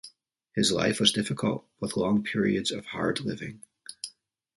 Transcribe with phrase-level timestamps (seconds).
[0.55, 3.61] His life was difficult, with long periods of hard living.